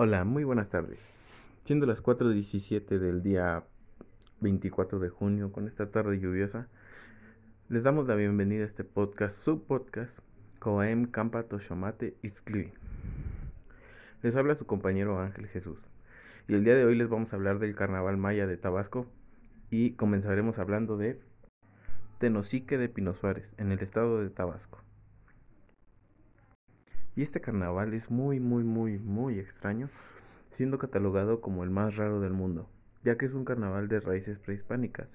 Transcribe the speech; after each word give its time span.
Hola, 0.00 0.22
muy 0.22 0.44
buenas 0.44 0.68
tardes. 0.68 1.00
Siendo 1.64 1.84
las 1.84 2.00
4.17 2.00 3.00
del 3.00 3.20
día 3.20 3.64
24 4.38 5.00
de 5.00 5.08
junio, 5.08 5.50
con 5.50 5.66
esta 5.66 5.90
tarde 5.90 6.20
lluviosa, 6.20 6.68
les 7.68 7.82
damos 7.82 8.06
la 8.06 8.14
bienvenida 8.14 8.62
a 8.62 8.68
este 8.68 8.84
podcast, 8.84 9.36
su 9.42 9.64
podcast, 9.64 10.20
Coaem 10.60 11.06
Campa 11.06 11.42
Toshomate 11.42 12.16
Itzcli. 12.22 12.72
Les 14.22 14.36
habla 14.36 14.54
su 14.54 14.66
compañero 14.66 15.18
Ángel 15.18 15.48
Jesús. 15.48 15.80
Y 16.46 16.54
el 16.54 16.62
día 16.62 16.76
de 16.76 16.84
hoy 16.84 16.94
les 16.94 17.08
vamos 17.08 17.32
a 17.32 17.36
hablar 17.36 17.58
del 17.58 17.74
Carnaval 17.74 18.18
Maya 18.18 18.46
de 18.46 18.56
Tabasco 18.56 19.08
y 19.68 19.94
comenzaremos 19.94 20.60
hablando 20.60 20.96
de 20.96 21.18
Tenosique 22.20 22.78
de 22.78 22.88
Pino 22.88 23.14
Suárez, 23.14 23.52
en 23.58 23.72
el 23.72 23.80
estado 23.80 24.20
de 24.20 24.30
Tabasco. 24.30 24.78
Y 27.18 27.22
este 27.22 27.40
carnaval 27.40 27.94
es 27.94 28.12
muy, 28.12 28.38
muy, 28.38 28.62
muy, 28.62 28.96
muy 28.96 29.40
extraño, 29.40 29.90
siendo 30.52 30.78
catalogado 30.78 31.40
como 31.40 31.64
el 31.64 31.70
más 31.70 31.96
raro 31.96 32.20
del 32.20 32.32
mundo, 32.32 32.68
ya 33.02 33.18
que 33.18 33.26
es 33.26 33.34
un 33.34 33.44
carnaval 33.44 33.88
de 33.88 33.98
raíces 33.98 34.38
prehispánicas, 34.38 35.08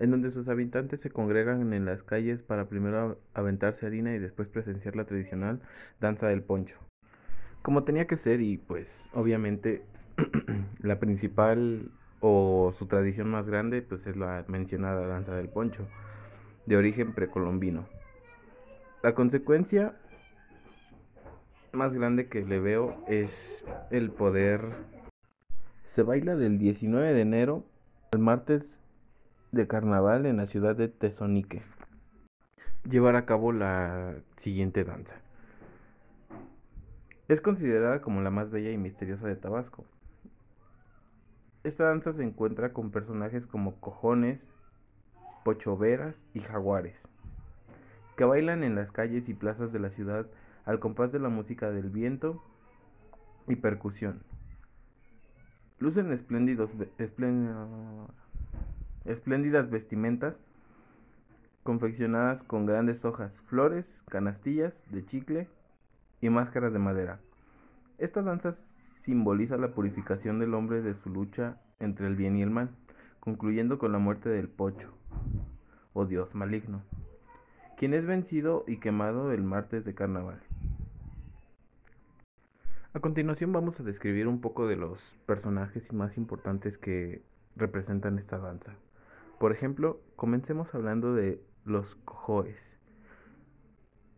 en 0.00 0.10
donde 0.10 0.32
sus 0.32 0.48
habitantes 0.48 1.00
se 1.00 1.10
congregan 1.10 1.72
en 1.74 1.84
las 1.84 2.02
calles 2.02 2.42
para 2.42 2.64
primero 2.64 3.20
aventarse 3.34 3.86
harina 3.86 4.12
y 4.16 4.18
después 4.18 4.48
presenciar 4.48 4.96
la 4.96 5.04
tradicional 5.04 5.60
danza 6.00 6.26
del 6.26 6.42
poncho. 6.42 6.74
Como 7.62 7.84
tenía 7.84 8.08
que 8.08 8.16
ser 8.16 8.40
y 8.40 8.58
pues 8.58 9.08
obviamente 9.14 9.84
la 10.80 10.98
principal 10.98 11.88
o 12.18 12.74
su 12.76 12.86
tradición 12.86 13.30
más 13.30 13.48
grande 13.48 13.80
pues 13.80 14.08
es 14.08 14.16
la 14.16 14.44
mencionada 14.48 15.06
danza 15.06 15.36
del 15.36 15.48
poncho, 15.48 15.86
de 16.66 16.76
origen 16.76 17.12
precolombino. 17.12 17.86
La 19.04 19.14
consecuencia 19.14 19.94
más 21.72 21.94
grande 21.94 22.28
que 22.28 22.44
le 22.44 22.60
veo 22.60 23.02
es 23.06 23.64
el 23.90 24.10
poder. 24.10 24.74
Se 25.86 26.02
baila 26.02 26.36
del 26.36 26.58
19 26.58 27.14
de 27.14 27.20
enero 27.20 27.64
al 28.12 28.20
martes 28.20 28.78
de 29.52 29.66
carnaval 29.66 30.26
en 30.26 30.36
la 30.36 30.46
ciudad 30.46 30.76
de 30.76 30.88
Tesonique. 30.88 31.62
Llevar 32.88 33.16
a 33.16 33.24
cabo 33.24 33.52
la 33.52 34.16
siguiente 34.36 34.84
danza. 34.84 35.16
Es 37.28 37.40
considerada 37.40 38.02
como 38.02 38.20
la 38.20 38.30
más 38.30 38.50
bella 38.50 38.70
y 38.70 38.76
misteriosa 38.76 39.26
de 39.26 39.36
Tabasco. 39.36 39.84
Esta 41.64 41.84
danza 41.84 42.12
se 42.12 42.22
encuentra 42.22 42.72
con 42.72 42.90
personajes 42.90 43.46
como 43.46 43.76
cojones, 43.80 44.48
pochoveras 45.44 46.22
y 46.34 46.40
jaguares, 46.40 47.08
que 48.16 48.24
bailan 48.24 48.64
en 48.64 48.74
las 48.74 48.90
calles 48.90 49.28
y 49.28 49.34
plazas 49.34 49.72
de 49.72 49.78
la 49.78 49.90
ciudad 49.90 50.26
al 50.64 50.80
compás 50.80 51.12
de 51.12 51.18
la 51.18 51.28
música 51.28 51.70
del 51.70 51.90
viento 51.90 52.42
y 53.48 53.56
percusión. 53.56 54.22
Lucen 55.78 56.12
espléndidas 56.12 56.70
vestimentas 59.70 60.36
confeccionadas 61.62 62.42
con 62.42 62.66
grandes 62.66 63.04
hojas, 63.04 63.40
flores, 63.42 64.04
canastillas 64.08 64.84
de 64.90 65.04
chicle 65.04 65.48
y 66.20 66.28
máscaras 66.30 66.72
de 66.72 66.78
madera. 66.78 67.20
Esta 67.98 68.22
danza 68.22 68.52
simboliza 68.52 69.56
la 69.56 69.74
purificación 69.74 70.38
del 70.38 70.54
hombre 70.54 70.82
de 70.82 70.94
su 70.94 71.10
lucha 71.10 71.60
entre 71.78 72.06
el 72.06 72.16
bien 72.16 72.36
y 72.36 72.42
el 72.42 72.50
mal, 72.50 72.70
concluyendo 73.20 73.78
con 73.78 73.92
la 73.92 73.98
muerte 73.98 74.28
del 74.28 74.48
pocho, 74.48 74.92
o 75.92 76.04
dios 76.06 76.34
maligno, 76.34 76.82
quien 77.76 77.94
es 77.94 78.06
vencido 78.06 78.64
y 78.66 78.78
quemado 78.78 79.32
el 79.32 79.44
martes 79.44 79.84
de 79.84 79.94
carnaval. 79.94 80.40
A 82.94 83.00
continuación 83.00 83.54
vamos 83.54 83.80
a 83.80 83.84
describir 83.84 84.28
un 84.28 84.42
poco 84.42 84.66
de 84.66 84.76
los 84.76 85.00
personajes 85.24 85.94
más 85.94 86.18
importantes 86.18 86.76
que 86.76 87.22
representan 87.56 88.18
esta 88.18 88.36
danza. 88.36 88.74
Por 89.38 89.50
ejemplo, 89.50 89.98
comencemos 90.14 90.74
hablando 90.74 91.14
de 91.14 91.42
los 91.64 91.94
cojoes. 92.04 92.76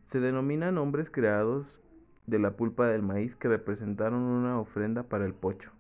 Se 0.09 0.19
denominan 0.19 0.77
hombres 0.79 1.09
creados 1.09 1.81
de 2.27 2.41
la 2.41 2.57
pulpa 2.57 2.89
del 2.89 3.03
maíz 3.03 3.37
que 3.37 3.47
representaron 3.47 4.21
una 4.21 4.59
ofrenda 4.59 5.05
para 5.05 5.25
el 5.25 5.35
pocho, 5.35 5.71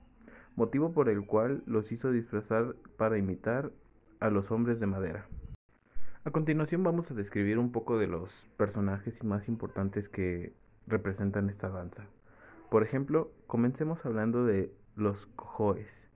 motivo 0.54 0.92
por 0.92 1.08
el 1.08 1.26
cual 1.26 1.64
los 1.66 1.90
hizo 1.90 2.12
disfrazar 2.12 2.76
para 2.96 3.19
imitar 3.19 3.72
a 4.20 4.30
los 4.30 4.52
hombres 4.52 4.78
de 4.78 4.86
madera. 4.86 5.26
A 6.24 6.30
continuación 6.30 6.84
vamos 6.84 7.10
a 7.10 7.14
describir 7.14 7.58
un 7.58 7.72
poco 7.72 7.98
de 7.98 8.06
los 8.06 8.46
personajes 8.56 9.24
más 9.24 9.48
importantes 9.48 10.08
que 10.08 10.52
representan 10.86 11.50
esta 11.50 11.70
danza. 11.70 12.06
Por 12.74 12.82
ejemplo, 12.82 13.30
comencemos 13.46 14.04
hablando 14.04 14.44
de 14.44 14.74
los 14.96 15.26
cojoes. 15.26 16.10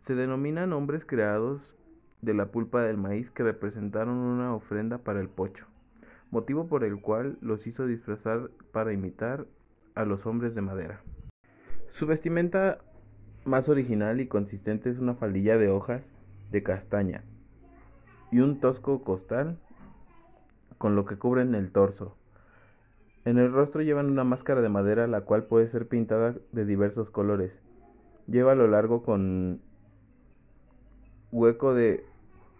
Se 0.00 0.14
denominan 0.14 0.72
hombres 0.72 1.04
creados 1.04 1.76
de 2.22 2.32
la 2.32 2.46
pulpa 2.46 2.80
del 2.80 2.96
maíz 2.96 3.30
que 3.30 3.42
representaron 3.42 4.16
una 4.16 4.54
ofrenda 4.54 4.96
para 4.96 5.20
el 5.20 5.28
pocho, 5.28 5.66
motivo 6.30 6.68
por 6.68 6.84
el 6.84 7.02
cual 7.02 7.36
los 7.42 7.66
hizo 7.66 7.84
disfrazar 7.84 8.48
para 8.72 8.94
imitar 8.94 9.46
a 9.94 10.06
los 10.06 10.24
hombres 10.24 10.54
de 10.54 10.62
madera. 10.62 11.02
Su 11.88 12.06
vestimenta 12.06 12.78
más 13.44 13.68
original 13.68 14.22
y 14.22 14.26
consistente 14.26 14.88
es 14.88 14.98
una 14.98 15.12
faldilla 15.12 15.58
de 15.58 15.68
hojas 15.68 16.02
de 16.50 16.62
castaña 16.62 17.24
y 18.32 18.38
un 18.38 18.58
tosco 18.58 19.04
costal 19.04 19.58
con 20.78 20.96
lo 20.96 21.04
que 21.04 21.18
cubren 21.18 21.54
el 21.54 21.72
torso, 21.72 22.16
en 23.24 23.38
el 23.38 23.52
rostro 23.52 23.82
llevan 23.82 24.10
una 24.10 24.24
máscara 24.24 24.62
de 24.62 24.68
madera 24.68 25.06
la 25.06 25.22
cual 25.22 25.44
puede 25.44 25.68
ser 25.68 25.86
pintada 25.86 26.34
de 26.52 26.64
diversos 26.64 27.10
colores. 27.10 27.52
Lleva 28.26 28.52
a 28.52 28.54
lo 28.56 28.66
largo 28.66 29.02
con 29.02 29.60
hueco 31.30 31.74
de 31.74 32.04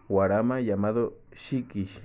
guarama 0.09 0.61
llamado 0.61 1.15
shikish, 1.33 2.03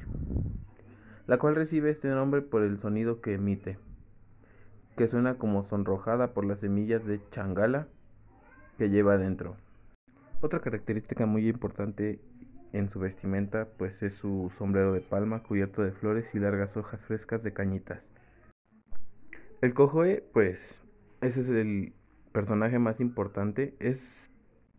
la 1.28 1.38
cual 1.38 1.56
recibe 1.56 1.90
este 1.90 2.08
nombre 2.08 2.42
por 2.42 2.64
el 2.64 2.78
sonido 2.78 3.20
que 3.20 3.34
emite, 3.34 3.78
que 4.96 5.08
suena 5.08 5.36
como 5.36 5.64
sonrojada 5.64 6.34
por 6.34 6.46
las 6.46 6.62
semillas 6.62 7.06
de 7.06 7.20
changala 7.32 7.88
que 8.78 8.90
lleva 8.90 9.18
dentro. 9.18 9.56
Otra 10.42 10.60
característica 10.62 11.26
muy 11.26 11.50
importante 11.50 12.20
en 12.72 12.90
su 12.90 13.00
vestimenta 13.00 13.68
pues 13.78 14.02
es 14.04 14.14
su 14.14 14.52
sombrero 14.58 14.94
de 14.94 15.02
palma 15.02 15.44
cubierto 15.44 15.82
de 15.82 15.92
flores 15.92 16.34
y 16.36 16.40
largas 16.40 16.78
hojas 16.78 17.02
frescas 17.02 17.44
de 17.44 17.54
cañitas. 17.54 18.12
El 19.66 19.74
Cojoe, 19.74 20.24
pues, 20.32 20.84
ese 21.22 21.42
es 21.42 21.50
el 21.50 21.94
personaje 22.32 22.78
más 22.78 23.02
importante. 23.02 23.74
Es 23.80 24.30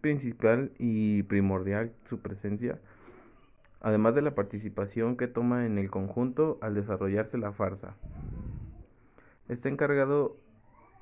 principal 0.00 0.70
y 0.78 1.24
primordial 1.24 1.92
su 2.08 2.20
presencia, 2.20 2.78
además 3.80 4.14
de 4.14 4.22
la 4.22 4.36
participación 4.36 5.16
que 5.16 5.26
toma 5.26 5.66
en 5.66 5.78
el 5.78 5.90
conjunto 5.90 6.58
al 6.60 6.76
desarrollarse 6.76 7.36
la 7.36 7.50
farsa. 7.50 7.96
Está 9.48 9.68
encargado 9.68 10.36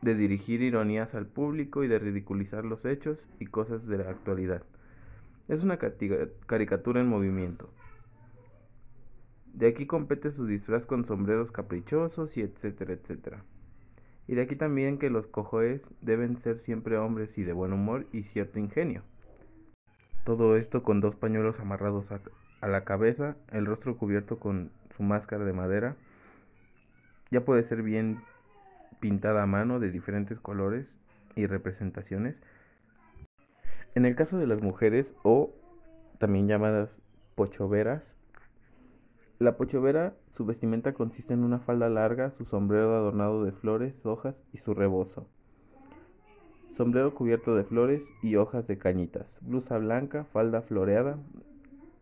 de 0.00 0.14
dirigir 0.14 0.62
ironías 0.62 1.14
al 1.14 1.26
público 1.26 1.84
y 1.84 1.88
de 1.88 1.98
ridiculizar 1.98 2.64
los 2.64 2.86
hechos 2.86 3.18
y 3.38 3.44
cosas 3.44 3.86
de 3.86 3.98
la 3.98 4.08
actualidad. 4.08 4.62
Es 5.46 5.62
una 5.62 5.78
caricatura 6.46 7.02
en 7.02 7.08
movimiento. 7.08 7.68
De 9.52 9.68
aquí 9.68 9.84
compete 9.84 10.30
su 10.30 10.46
disfraz 10.46 10.86
con 10.86 11.04
sombreros 11.04 11.52
caprichosos 11.52 12.34
y 12.38 12.40
etcétera, 12.40 12.94
etcétera. 12.94 13.44
Y 14.26 14.34
de 14.34 14.42
aquí 14.42 14.56
también 14.56 14.98
que 14.98 15.10
los 15.10 15.26
cojoes 15.26 15.94
deben 16.00 16.38
ser 16.38 16.58
siempre 16.58 16.96
hombres 16.96 17.36
y 17.36 17.44
de 17.44 17.52
buen 17.52 17.72
humor 17.72 18.06
y 18.12 18.22
cierto 18.22 18.58
ingenio. 18.58 19.02
Todo 20.24 20.56
esto 20.56 20.82
con 20.82 21.00
dos 21.00 21.14
pañuelos 21.16 21.60
amarrados 21.60 22.10
a, 22.10 22.20
la 22.66 22.84
cabeza, 22.84 23.36
el 23.52 23.66
rostro 23.66 23.98
cubierto 23.98 24.38
con 24.38 24.70
su 24.96 25.02
máscara 25.02 25.44
de 25.44 25.52
madera. 25.52 25.96
Ya 27.30 27.44
puede 27.44 27.62
ser 27.62 27.82
bien 27.82 28.22
pintada 29.00 29.42
a 29.42 29.46
mano 29.46 29.80
de 29.80 29.90
diferentes 29.90 30.40
colores 30.40 30.96
y 31.36 31.46
representaciones. 31.46 32.40
En 33.94 34.06
el 34.06 34.16
caso 34.16 34.38
de 34.38 34.46
las 34.46 34.62
mujeres 34.62 35.14
o 35.22 35.52
también 36.18 36.48
llamadas 36.48 37.02
pochoveras, 37.34 38.16
la 39.38 39.56
pochovera, 39.56 40.14
su 40.36 40.46
vestimenta 40.46 40.92
consiste 40.92 41.34
en 41.34 41.42
una 41.42 41.58
falda 41.58 41.88
larga, 41.88 42.30
su 42.30 42.44
sombrero 42.44 42.94
adornado 42.94 43.44
de 43.44 43.52
flores, 43.52 44.06
hojas 44.06 44.44
y 44.52 44.58
su 44.58 44.74
rebozo. 44.74 45.26
Sombrero 46.76 47.14
cubierto 47.14 47.54
de 47.56 47.64
flores 47.64 48.10
y 48.22 48.36
hojas 48.36 48.66
de 48.66 48.78
cañitas, 48.78 49.38
blusa 49.42 49.78
blanca, 49.78 50.24
falda 50.24 50.62
floreada, 50.62 51.18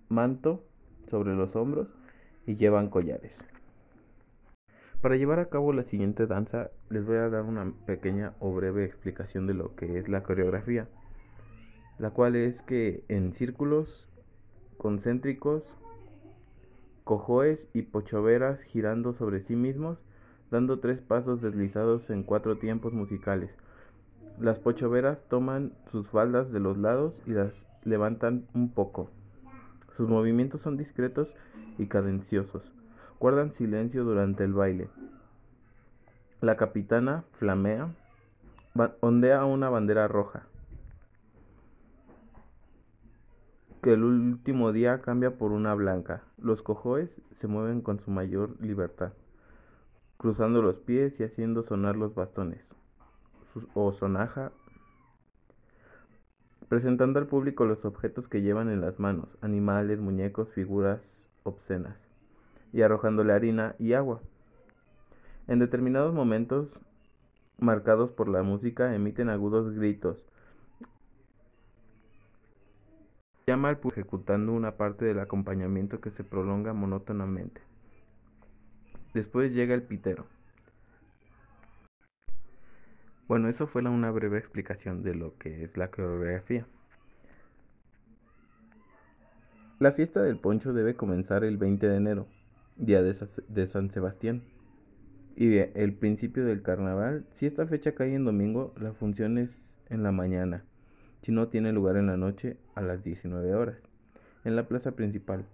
manto 0.08 0.62
sobre 1.10 1.34
los 1.34 1.56
hombros 1.56 1.94
y 2.46 2.56
llevan 2.56 2.88
collares. 2.88 3.44
Para 5.00 5.16
llevar 5.16 5.40
a 5.40 5.48
cabo 5.48 5.72
la 5.72 5.82
siguiente 5.82 6.26
danza 6.26 6.70
les 6.88 7.04
voy 7.04 7.16
a 7.16 7.28
dar 7.28 7.42
una 7.42 7.72
pequeña 7.86 8.34
o 8.40 8.52
breve 8.52 8.84
explicación 8.84 9.46
de 9.46 9.54
lo 9.54 9.74
que 9.74 9.98
es 9.98 10.08
la 10.08 10.22
coreografía, 10.22 10.86
la 11.98 12.10
cual 12.10 12.36
es 12.36 12.62
que 12.62 13.04
en 13.08 13.32
círculos 13.32 14.08
concéntricos 14.78 15.74
cojoes 17.04 17.68
y 17.74 17.82
pochoveras 17.82 18.62
girando 18.62 19.12
sobre 19.12 19.42
sí 19.42 19.56
mismos, 19.56 19.98
dando 20.50 20.78
tres 20.78 21.00
pasos 21.00 21.40
deslizados 21.40 22.10
en 22.10 22.22
cuatro 22.22 22.58
tiempos 22.58 22.92
musicales, 22.92 23.50
Las 24.38 24.58
pochoveras 24.58 25.18
toman 25.28 25.72
sus 25.90 26.08
faldas 26.08 26.52
de 26.52 26.60
los 26.60 26.78
lados 26.78 27.20
y 27.26 27.32
las 27.32 27.66
levantan 27.84 28.46
un 28.54 28.70
poco. 28.70 29.10
Sus 29.96 30.08
movimientos 30.08 30.62
son 30.62 30.76
discretos 30.76 31.36
y 31.78 31.86
cadenciosos. 31.86 32.62
Guardan 33.20 33.52
silencio 33.52 34.04
durante 34.04 34.44
el 34.44 34.54
baile. 34.54 34.88
La 36.40 36.56
capitana 36.56 37.24
flamea, 37.38 37.94
ondea 39.00 39.44
una 39.44 39.68
bandera 39.68 40.08
roja, 40.08 40.46
que 43.82 43.92
el 43.94 44.04
último 44.04 44.72
día 44.72 45.00
cambia 45.00 45.36
por 45.36 45.50
una 45.50 45.74
blanca. 45.74 46.22
Los 46.38 46.62
cojoes 46.62 47.20
se 47.34 47.48
mueven 47.48 47.80
con 47.80 47.98
su 47.98 48.12
mayor 48.12 48.56
libertad, 48.60 49.12
cruzando 50.16 50.62
los 50.62 50.78
pies 50.78 51.18
y 51.18 51.24
haciendo 51.24 51.64
sonar 51.64 51.96
los 51.96 52.14
bastones 52.14 52.76
o 53.74 53.92
sonaja, 53.92 54.52
presentando 56.68 57.18
al 57.18 57.26
público 57.26 57.66
los 57.66 57.84
objetos 57.84 58.28
que 58.28 58.40
llevan 58.40 58.70
en 58.70 58.80
las 58.80 59.00
manos, 59.00 59.36
animales, 59.40 60.00
muñecos, 60.00 60.48
figuras 60.50 61.28
obscenas, 61.42 61.96
y 62.72 62.82
arrojándole 62.82 63.32
harina 63.32 63.74
y 63.80 63.94
agua. 63.94 64.22
En 65.48 65.58
determinados 65.58 66.14
momentos, 66.14 66.80
marcados 67.58 68.12
por 68.12 68.28
la 68.28 68.44
música, 68.44 68.94
emiten 68.94 69.28
agudos 69.28 69.74
gritos. 69.74 70.24
Llama 73.52 73.68
al 73.68 73.76
público 73.76 74.00
ejecutando 74.00 74.54
una 74.54 74.78
parte 74.78 75.04
del 75.04 75.20
acompañamiento 75.20 76.00
que 76.00 76.10
se 76.10 76.24
prolonga 76.24 76.72
monótonamente. 76.72 77.60
Después 79.12 79.54
llega 79.54 79.74
el 79.74 79.82
pitero. 79.82 80.24
Bueno, 83.28 83.50
eso 83.50 83.66
fue 83.66 83.82
una 83.82 84.10
breve 84.10 84.38
explicación 84.38 85.02
de 85.02 85.14
lo 85.14 85.36
que 85.36 85.64
es 85.64 85.76
la 85.76 85.90
coreografía. 85.90 86.66
La 89.78 89.92
fiesta 89.92 90.22
del 90.22 90.38
poncho 90.38 90.72
debe 90.72 90.96
comenzar 90.96 91.44
el 91.44 91.58
20 91.58 91.86
de 91.86 91.96
enero, 91.98 92.26
día 92.78 93.02
de 93.02 93.66
San 93.66 93.90
Sebastián, 93.90 94.42
y 95.36 95.58
el 95.58 95.92
principio 95.92 96.46
del 96.46 96.62
carnaval. 96.62 97.26
Si 97.32 97.44
esta 97.44 97.66
fecha 97.66 97.94
cae 97.94 98.14
en 98.14 98.24
domingo, 98.24 98.72
la 98.80 98.94
función 98.94 99.36
es 99.36 99.78
en 99.90 100.02
la 100.02 100.10
mañana, 100.10 100.64
si 101.22 101.32
no 101.32 101.48
tiene 101.48 101.72
lugar 101.72 101.96
en 101.96 102.06
la 102.06 102.16
noche 102.16 102.56
a 102.74 102.82
las 102.82 103.02
19 103.02 103.54
horas, 103.54 103.78
en 104.44 104.56
la 104.56 104.68
plaza 104.68 104.92
principal. 104.92 105.44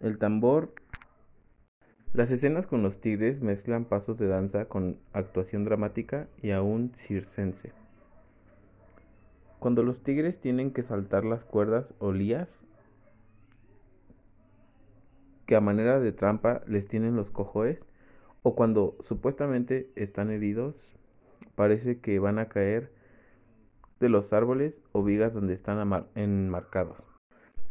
El 0.00 0.18
tambor 0.18 0.74
las 2.14 2.30
escenas 2.30 2.66
con 2.66 2.82
los 2.82 3.00
tigres 3.02 3.42
mezclan 3.42 3.84
pasos 3.84 4.16
de 4.18 4.28
danza 4.28 4.64
con 4.64 4.98
actuación 5.12 5.64
dramática 5.64 6.26
y 6.42 6.52
aún 6.52 6.92
circense. 6.96 7.72
Cuando 9.58 9.82
los 9.82 10.02
tigres 10.02 10.40
tienen 10.40 10.72
que 10.72 10.82
saltar 10.82 11.24
las 11.24 11.44
cuerdas 11.44 11.92
o 11.98 12.12
lías, 12.12 12.48
que 15.44 15.54
a 15.54 15.60
manera 15.60 16.00
de 16.00 16.12
trampa 16.12 16.62
les 16.66 16.88
tienen 16.88 17.14
los 17.14 17.30
cojoes, 17.30 17.86
o 18.42 18.54
cuando 18.54 18.96
supuestamente 19.00 19.90
están 19.94 20.30
heridos, 20.30 20.74
parece 21.56 22.00
que 22.00 22.18
van 22.18 22.38
a 22.38 22.48
caer 22.48 22.90
de 24.00 24.08
los 24.08 24.32
árboles 24.32 24.80
o 24.92 25.02
vigas 25.02 25.34
donde 25.34 25.54
están 25.54 26.06
enmarcados, 26.14 26.98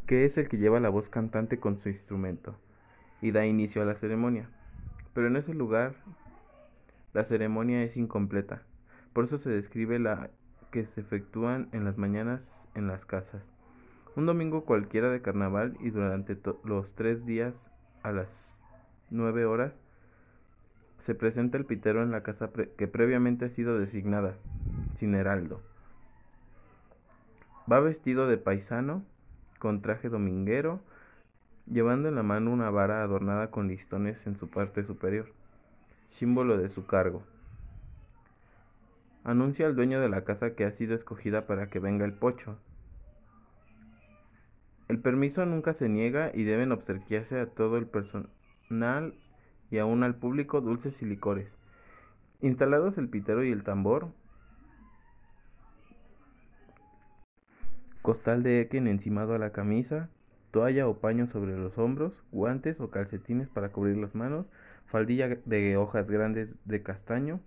que 0.05 0.25
es 0.25 0.37
el 0.37 0.49
que 0.49 0.57
lleva 0.57 0.79
la 0.79 0.89
voz 0.89 1.09
cantante 1.09 1.59
con 1.59 1.77
su 1.77 1.89
instrumento 1.89 2.55
y 3.21 3.31
da 3.31 3.45
inicio 3.45 3.81
a 3.81 3.85
la 3.85 3.95
ceremonia. 3.95 4.49
Pero 5.13 5.27
en 5.27 5.37
ese 5.37 5.53
lugar 5.53 5.95
la 7.13 7.23
ceremonia 7.23 7.83
es 7.83 7.97
incompleta. 7.97 8.63
Por 9.13 9.25
eso 9.25 9.37
se 9.37 9.49
describe 9.49 9.99
la 9.99 10.29
que 10.71 10.85
se 10.85 11.01
efectúan 11.01 11.69
en 11.71 11.85
las 11.85 11.97
mañanas 11.97 12.67
en 12.75 12.87
las 12.87 13.05
casas. 13.05 13.43
Un 14.15 14.25
domingo 14.25 14.65
cualquiera 14.65 15.09
de 15.09 15.21
carnaval 15.21 15.77
y 15.79 15.91
durante 15.91 16.37
los 16.63 16.93
tres 16.95 17.25
días 17.25 17.71
a 18.03 18.11
las 18.11 18.53
nueve 19.09 19.45
horas 19.45 19.73
se 20.99 21.15
presenta 21.15 21.57
el 21.57 21.65
pitero 21.65 22.03
en 22.03 22.11
la 22.11 22.23
casa 22.23 22.51
que 22.77 22.87
previamente 22.87 23.45
ha 23.45 23.49
sido 23.49 23.79
designada, 23.79 24.35
sin 24.97 25.15
heraldo. 25.15 25.61
Va 27.69 27.81
vestido 27.81 28.27
de 28.27 28.37
paisano, 28.37 29.03
con 29.59 29.81
traje 29.81 30.07
dominguero, 30.07 30.79
llevando 31.65 32.07
en 32.07 32.15
la 32.15 32.23
mano 32.23 32.51
una 32.51 32.69
vara 32.69 33.03
adornada 33.03 33.51
con 33.51 33.67
listones 33.67 34.25
en 34.25 34.37
su 34.37 34.49
parte 34.49 34.83
superior, 34.85 35.33
símbolo 36.09 36.57
de 36.57 36.69
su 36.69 36.85
cargo. 36.85 37.23
Anuncia 39.25 39.65
al 39.65 39.75
dueño 39.75 39.99
de 39.99 40.07
la 40.07 40.23
casa 40.23 40.55
que 40.55 40.63
ha 40.63 40.71
sido 40.71 40.95
escogida 40.95 41.45
para 41.45 41.69
que 41.69 41.79
venga 41.79 42.05
el 42.05 42.13
pocho. 42.13 42.57
El 44.87 44.99
permiso 44.99 45.45
nunca 45.45 45.73
se 45.73 45.89
niega 45.89 46.31
y 46.33 46.43
deben 46.43 46.71
obsequiarse 46.71 47.37
a 47.41 47.47
todo 47.47 47.77
el 47.77 47.87
personal 47.87 49.13
y 49.69 49.79
aún 49.79 50.03
al 50.03 50.15
público 50.15 50.61
dulces 50.61 51.01
y 51.01 51.05
licores. 51.05 51.51
Instalados 52.39 52.97
el 52.97 53.09
pitero 53.09 53.43
y 53.43 53.51
el 53.51 53.63
tambor, 53.63 54.07
costal 58.07 58.41
de 58.41 58.61
equen 58.61 58.87
encimado 58.87 59.35
a 59.35 59.37
la 59.37 59.51
camisa, 59.51 60.07
toalla 60.51 60.87
o 60.87 60.99
paño 60.99 61.27
sobre 61.27 61.57
los 61.57 61.77
hombros, 61.77 62.13
guantes 62.31 62.79
o 62.79 62.89
calcetines 62.89 63.49
para 63.49 63.73
cubrir 63.73 63.97
las 63.97 64.15
manos, 64.15 64.45
faldilla 64.85 65.27
de 65.43 65.75
hojas 65.75 66.09
grandes 66.09 66.47
de 66.63 66.81
castaño, 66.81 67.41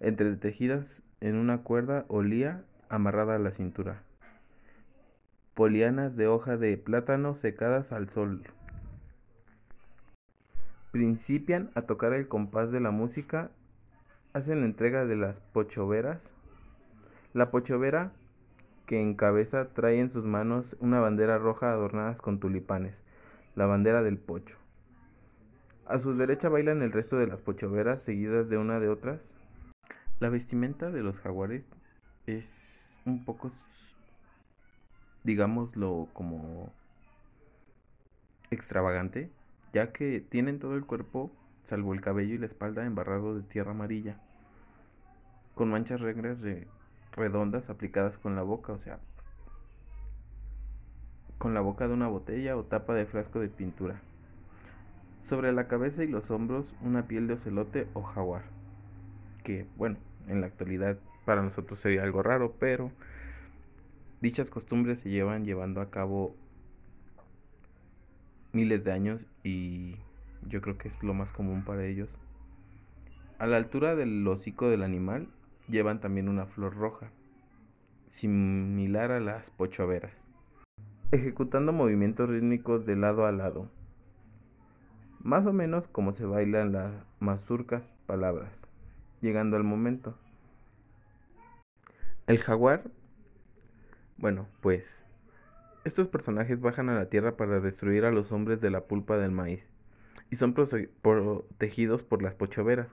entretejidas 0.00 1.04
en 1.20 1.36
una 1.36 1.58
cuerda 1.58 2.06
o 2.08 2.22
lía 2.24 2.64
amarrada 2.88 3.36
a 3.36 3.38
la 3.38 3.52
cintura, 3.52 4.02
polianas 5.54 6.16
de 6.16 6.26
hoja 6.26 6.56
de 6.56 6.76
plátano 6.76 7.36
secadas 7.36 7.92
al 7.92 8.08
sol. 8.08 8.42
Principian 10.90 11.70
a 11.76 11.82
tocar 11.82 12.14
el 12.14 12.26
compás 12.26 12.72
de 12.72 12.80
la 12.80 12.90
música, 12.90 13.52
hacen 14.32 14.64
entrega 14.64 15.06
de 15.06 15.14
las 15.14 15.38
pochoveras. 15.38 16.34
La 17.32 17.52
pochovera 17.52 18.10
que 18.86 19.00
en 19.00 19.14
cabeza 19.14 19.68
trae 19.72 20.00
en 20.00 20.10
sus 20.10 20.24
manos 20.24 20.76
una 20.80 21.00
bandera 21.00 21.38
roja 21.38 21.70
adornada 21.70 22.14
con 22.16 22.40
tulipanes, 22.40 23.02
la 23.54 23.66
bandera 23.66 24.02
del 24.02 24.18
pocho. 24.18 24.56
A 25.86 25.98
su 25.98 26.16
derecha 26.16 26.48
bailan 26.48 26.82
el 26.82 26.92
resto 26.92 27.18
de 27.18 27.26
las 27.26 27.40
pochoveras 27.40 28.02
seguidas 28.02 28.48
de 28.48 28.56
una 28.56 28.80
de 28.80 28.88
otras. 28.88 29.34
La 30.18 30.28
vestimenta 30.28 30.90
de 30.90 31.02
los 31.02 31.16
jaguares 31.18 31.64
es 32.26 32.94
un 33.04 33.24
poco, 33.24 33.50
digámoslo, 35.24 36.08
como 36.12 36.72
extravagante, 38.50 39.30
ya 39.72 39.92
que 39.92 40.20
tienen 40.20 40.58
todo 40.58 40.76
el 40.76 40.86
cuerpo, 40.86 41.30
salvo 41.64 41.92
el 41.92 42.00
cabello 42.00 42.34
y 42.34 42.38
la 42.38 42.46
espalda, 42.46 42.86
embarrado 42.86 43.34
de 43.34 43.42
tierra 43.42 43.72
amarilla, 43.72 44.16
con 45.54 45.70
manchas 45.70 46.00
negras 46.00 46.40
de 46.40 46.66
redondas 47.16 47.70
aplicadas 47.70 48.18
con 48.18 48.36
la 48.36 48.42
boca, 48.42 48.72
o 48.72 48.78
sea, 48.78 48.98
con 51.38 51.54
la 51.54 51.60
boca 51.60 51.86
de 51.86 51.94
una 51.94 52.08
botella 52.08 52.56
o 52.56 52.64
tapa 52.64 52.94
de 52.94 53.06
frasco 53.06 53.40
de 53.40 53.48
pintura. 53.48 54.00
Sobre 55.24 55.52
la 55.52 55.68
cabeza 55.68 56.04
y 56.04 56.08
los 56.08 56.30
hombros 56.30 56.66
una 56.82 57.06
piel 57.06 57.26
de 57.26 57.34
ocelote 57.34 57.86
o 57.94 58.02
jaguar, 58.02 58.42
que 59.42 59.66
bueno, 59.76 59.96
en 60.28 60.40
la 60.40 60.48
actualidad 60.48 60.98
para 61.24 61.42
nosotros 61.42 61.78
sería 61.78 62.02
algo 62.02 62.22
raro, 62.22 62.54
pero 62.58 62.90
dichas 64.20 64.50
costumbres 64.50 65.00
se 65.00 65.10
llevan 65.10 65.44
llevando 65.44 65.80
a 65.80 65.90
cabo 65.90 66.34
miles 68.52 68.84
de 68.84 68.92
años 68.92 69.26
y 69.42 69.96
yo 70.48 70.60
creo 70.60 70.78
que 70.78 70.88
es 70.88 71.02
lo 71.02 71.14
más 71.14 71.32
común 71.32 71.64
para 71.64 71.84
ellos. 71.84 72.16
A 73.38 73.46
la 73.46 73.56
altura 73.56 73.96
del 73.96 74.26
hocico 74.26 74.68
del 74.68 74.82
animal 74.82 75.28
llevan 75.68 76.00
también 76.00 76.28
una 76.28 76.46
flor 76.46 76.76
roja, 76.76 77.10
similar 78.10 79.10
a 79.10 79.20
las 79.20 79.50
pochoveras, 79.50 80.12
ejecutando 81.10 81.72
movimientos 81.72 82.28
rítmicos 82.28 82.84
de 82.86 82.96
lado 82.96 83.26
a 83.26 83.32
lado, 83.32 83.70
más 85.20 85.46
o 85.46 85.52
menos 85.52 85.88
como 85.88 86.12
se 86.12 86.26
bailan 86.26 86.72
las 86.72 86.92
mazurcas 87.18 87.90
palabras, 88.06 88.60
llegando 89.20 89.56
al 89.56 89.64
momento. 89.64 90.14
El 92.26 92.38
jaguar, 92.38 92.84
bueno, 94.18 94.46
pues 94.60 94.84
estos 95.84 96.08
personajes 96.08 96.60
bajan 96.60 96.88
a 96.88 96.94
la 96.94 97.10
tierra 97.10 97.36
para 97.36 97.60
destruir 97.60 98.04
a 98.04 98.10
los 98.10 98.32
hombres 98.32 98.60
de 98.60 98.70
la 98.70 98.84
pulpa 98.84 99.16
del 99.16 99.30
maíz 99.30 99.62
y 100.30 100.36
son 100.36 100.54
protegidos 100.54 102.02
por 102.02 102.22
las 102.22 102.34
pochoveras 102.34 102.88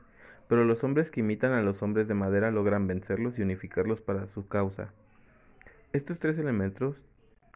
pero 0.51 0.65
los 0.65 0.84
hombres 0.84 1.10
que 1.10 1.22
imitan 1.22 1.53
a 1.53 1.62
los 1.62 1.81
hombres 1.81 2.10
de 2.10 2.13
madera 2.13 2.51
logran 2.51 2.86
vencerlos 2.86 3.39
y 3.39 3.41
unificarlos 3.41 4.01
para 4.01 4.27
su 4.27 4.50
causa. 4.50 4.91
Estos 5.93 6.20
tres 6.20 6.38
elementos 6.38 7.01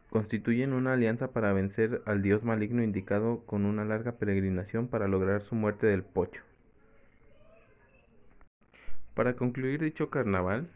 constituyen 0.08 0.72
una 0.72 0.94
alianza 0.94 1.30
para 1.30 1.52
vencer 1.52 2.00
al 2.06 2.22
dios 2.22 2.42
maligno 2.42 2.82
indicado 2.82 3.44
con 3.44 3.66
una 3.66 3.84
larga 3.84 4.12
peregrinación 4.12 4.88
para 4.88 5.08
lograr 5.08 5.42
su 5.42 5.54
muerte 5.54 5.86
del 5.86 6.04
pocho. 6.04 6.40
Para 9.12 9.36
concluir 9.36 9.82
dicho 9.82 10.08
carnaval, 10.08 10.70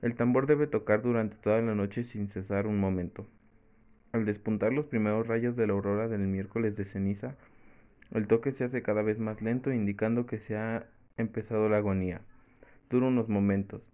El 0.00 0.14
tambor 0.14 0.46
debe 0.46 0.66
tocar 0.66 1.02
durante 1.02 1.36
toda 1.36 1.60
la 1.60 1.74
noche 1.74 2.04
sin 2.04 2.28
cesar 2.28 2.66
un 2.66 2.80
momento. 2.80 3.26
Al 4.12 4.24
despuntar 4.24 4.72
los 4.72 4.86
primeros 4.86 5.26
rayos 5.26 5.56
de 5.56 5.66
la 5.66 5.74
aurora 5.74 6.08
del 6.08 6.26
miércoles 6.26 6.74
de 6.78 6.86
ceniza, 6.86 7.34
el 8.14 8.26
toque 8.28 8.52
se 8.52 8.64
hace 8.64 8.80
cada 8.80 9.02
vez 9.02 9.18
más 9.18 9.42
lento, 9.42 9.70
indicando 9.70 10.24
que 10.24 10.38
se 10.38 10.56
ha 10.56 10.86
empezado 11.18 11.68
la 11.68 11.78
agonía. 11.78 12.22
Dura 12.90 13.06
unos 13.06 13.28
momentos. 13.28 13.92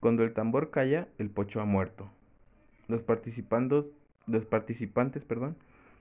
Cuando 0.00 0.22
el 0.24 0.32
tambor 0.32 0.70
calla, 0.70 1.08
el 1.18 1.30
pocho 1.30 1.60
ha 1.60 1.64
muerto. 1.64 2.10
Los, 2.88 3.02
participantes, 3.02 3.90
los 4.26 4.44
participantes 4.46 5.24
perdón, 5.24 5.56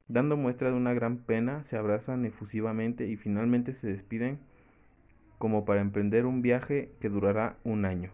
dando 0.07 0.38
muestra 0.38 0.69
de 0.69 0.77
una 0.77 0.93
gran 0.93 1.17
pena, 1.17 1.63
se 1.65 1.77
abrazan 1.77 2.25
efusivamente 2.25 3.07
y 3.07 3.17
finalmente 3.17 3.74
se 3.74 3.88
despiden 3.88 4.39
como 5.38 5.65
para 5.65 5.81
emprender 5.81 6.25
un 6.25 6.41
viaje 6.41 6.91
que 7.00 7.10
durará 7.10 7.57
un 7.63 7.86
año. 7.86 8.12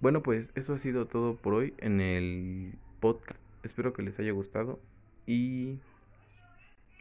Bueno, 0.00 0.22
pues 0.22 0.50
eso 0.54 0.74
ha 0.74 0.78
sido 0.78 1.06
todo 1.06 1.36
por 1.36 1.54
hoy 1.54 1.74
en 1.78 2.00
el 2.00 2.74
podcast. 3.00 3.40
Espero 3.62 3.92
que 3.92 4.02
les 4.02 4.18
haya 4.18 4.32
gustado 4.32 4.80
y 5.26 5.78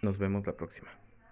nos 0.02 0.18
vemos 0.18 0.46
la 0.46 0.54
próxima. 0.54 0.90